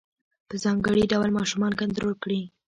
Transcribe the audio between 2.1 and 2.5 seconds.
کړي.